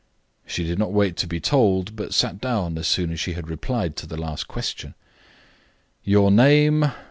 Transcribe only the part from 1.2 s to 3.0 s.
be told, but sat down as